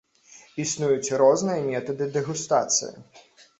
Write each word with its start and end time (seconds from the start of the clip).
Існуюць 0.63 1.15
розныя 1.23 1.67
метады 1.69 2.09
дэгустацыі. 2.19 2.93